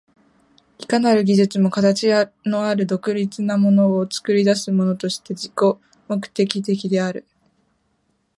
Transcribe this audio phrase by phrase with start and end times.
[0.79, 2.07] いかなる技術も形
[2.43, 7.23] のある独立なものを作り出すものとして自己目的的である。